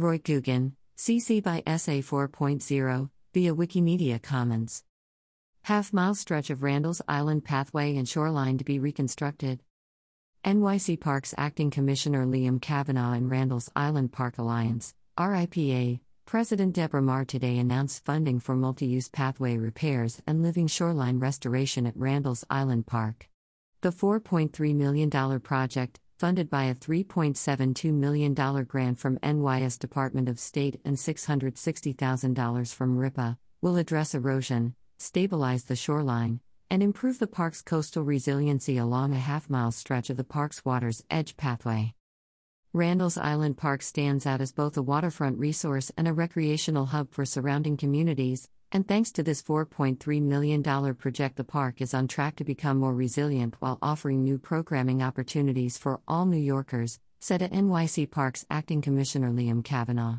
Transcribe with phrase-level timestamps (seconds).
[0.00, 4.82] Roy Guggen, CC by SA 4.0, via Wikimedia Commons.
[5.62, 9.60] Half mile stretch of Randall's Island pathway and shoreline to be reconstructed.
[10.42, 17.26] NYC Parks Acting Commissioner Liam Kavanagh and Randall's Island Park Alliance, RIPA, President Deborah Maher
[17.26, 22.86] today announced funding for multi use pathway repairs and living shoreline restoration at Randall's Island
[22.86, 23.28] Park.
[23.82, 30.78] The $4.3 million project, funded by a $3.72 million grant from NYS Department of State
[30.84, 38.04] and $660,000 from RIPA, will address erosion, stabilize the shoreline, and improve the park's coastal
[38.04, 41.94] resiliency along a half mile stretch of the park's water's edge pathway.
[42.74, 47.24] Randall's Island Park stands out as both a waterfront resource and a recreational hub for
[47.24, 50.62] surrounding communities, and thanks to this $4.3 million
[50.94, 55.76] project, the park is on track to become more resilient while offering new programming opportunities
[55.76, 60.18] for all New Yorkers, said NYC Parks Acting Commissioner Liam Kavanagh.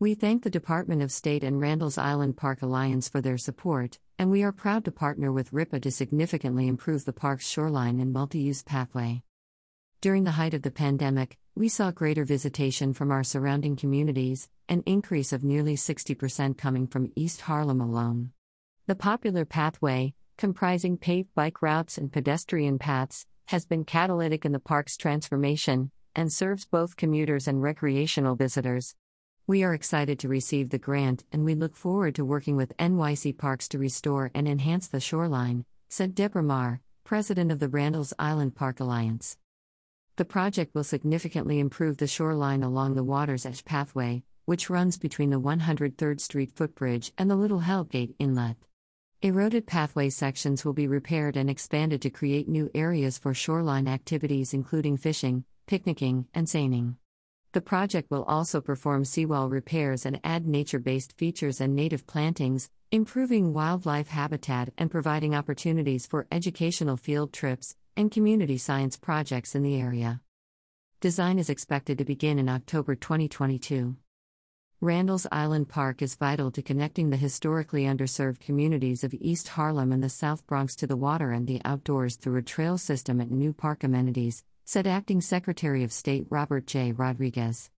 [0.00, 4.30] We thank the Department of State and Randall's Island Park Alliance for their support, and
[4.30, 8.40] we are proud to partner with RIPA to significantly improve the park's shoreline and multi
[8.40, 9.22] use pathway.
[10.02, 14.82] During the height of the pandemic, we saw greater visitation from our surrounding communities, an
[14.84, 18.32] increase of nearly 60% coming from East Harlem alone.
[18.88, 24.58] The popular pathway, comprising paved bike routes and pedestrian paths, has been catalytic in the
[24.58, 28.96] park's transformation and serves both commuters and recreational visitors.
[29.46, 33.38] We are excited to receive the grant and we look forward to working with NYC
[33.38, 38.56] Parks to restore and enhance the shoreline, said Deborah Maher, president of the Randall's Island
[38.56, 39.36] Park Alliance.
[40.22, 45.30] The project will significantly improve the shoreline along the water's edge pathway, which runs between
[45.30, 48.54] the 103rd Street footbridge and the Little Hellgate Inlet.
[49.22, 54.54] Eroded pathway sections will be repaired and expanded to create new areas for shoreline activities
[54.54, 56.98] including fishing, picnicking, and seining.
[57.50, 62.70] The project will also perform seawall repairs and add nature based features and native plantings,
[62.92, 69.62] improving wildlife habitat and providing opportunities for educational field trips and community science projects in
[69.62, 70.20] the area.
[71.00, 73.96] Design is expected to begin in October 2022.
[74.80, 80.02] Randall's Island Park is vital to connecting the historically underserved communities of East Harlem and
[80.02, 83.52] the South Bronx to the water and the outdoors through a trail system and new
[83.52, 86.92] park amenities, said Acting Secretary of State Robert J.
[86.92, 87.70] Rodriguez.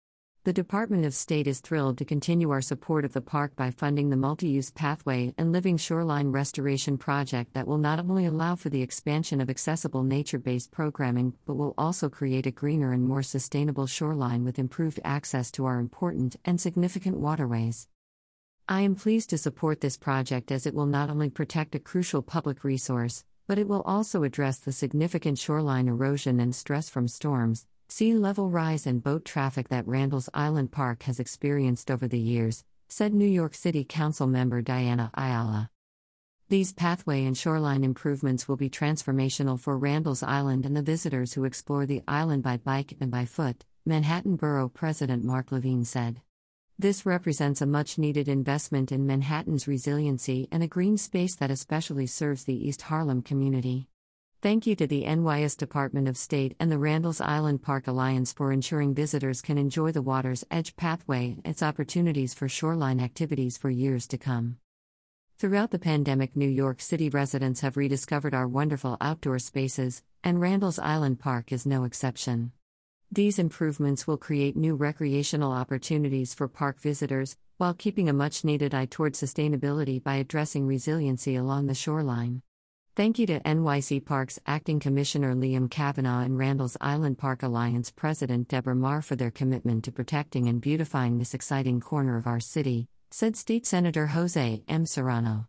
[0.45, 4.11] The Department of State is thrilled to continue our support of the park by funding
[4.11, 8.69] the multi use pathway and living shoreline restoration project that will not only allow for
[8.69, 13.23] the expansion of accessible nature based programming but will also create a greener and more
[13.23, 17.87] sustainable shoreline with improved access to our important and significant waterways.
[18.69, 22.21] I am pleased to support this project as it will not only protect a crucial
[22.21, 27.65] public resource, but it will also address the significant shoreline erosion and stress from storms,
[27.93, 32.65] sea level rise, and boat traffic that Randall's Island Park has experienced over the years,
[32.89, 35.71] said New York City Council member Diana Ayala.
[36.49, 41.45] These pathway and shoreline improvements will be transformational for Randall's Island and the visitors who
[41.45, 46.23] explore the island by bike and by foot, Manhattan Borough President Mark Levine said.
[46.79, 52.07] This represents a much needed investment in Manhattan's resiliency and a green space that especially
[52.07, 53.89] serves the East Harlem community.
[54.43, 58.51] Thank you to the NYS Department of State and the Randall's Island Park Alliance for
[58.51, 63.71] ensuring visitors can enjoy the water's edge pathway and its opportunities for shoreline activities for
[63.71, 64.57] years to come.
[65.39, 70.81] Throughout the pandemic, New York City residents have rediscovered our wonderful outdoor spaces, and Randall's
[70.81, 72.51] Island Park is no exception.
[73.13, 78.75] These improvements will create new recreational opportunities for park visitors, while keeping a much needed
[78.75, 82.43] eye toward sustainability by addressing resiliency along the shoreline.
[82.95, 88.49] Thank you to NYC Parks Acting Commissioner Liam Kavanagh and Randall's Island Park Alliance President
[88.49, 92.89] Deborah Maher for their commitment to protecting and beautifying this exciting corner of our city,
[93.11, 94.85] said State Senator Jose M.
[94.85, 95.49] Serrano.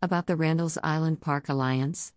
[0.00, 2.14] About the Randall's Island Park Alliance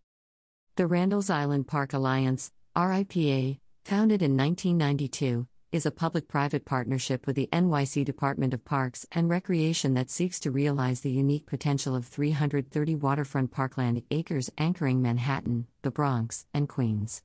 [0.77, 7.35] The Randall's Island Park Alliance, RIPA, Founded in 1992, is a public private partnership with
[7.35, 12.05] the NYC Department of Parks and Recreation that seeks to realize the unique potential of
[12.05, 17.21] 330 waterfront parkland acres anchoring Manhattan, the Bronx, and Queens.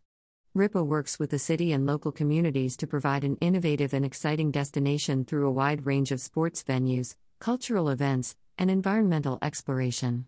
[0.56, 5.24] RIPA works with the city and local communities to provide an innovative and exciting destination
[5.24, 10.26] through a wide range of sports venues, cultural events, and environmental exploration.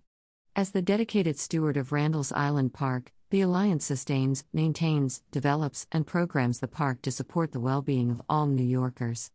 [0.54, 6.60] As the dedicated steward of Randall's Island Park, the Alliance sustains, maintains, develops, and programs
[6.60, 9.32] the park to support the well being of all New Yorkers.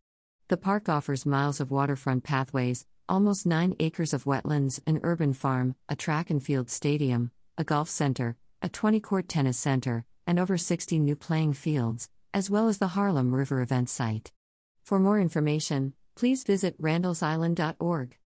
[0.47, 5.75] The park offers miles of waterfront pathways, almost 9 acres of wetlands, an urban farm,
[5.89, 10.57] a track and field stadium, a golf center, a 20 court tennis center, and over
[10.57, 14.31] 60 new playing fields, as well as the Harlem River event site.
[14.81, 18.15] For more information, please visit randallsisland.org.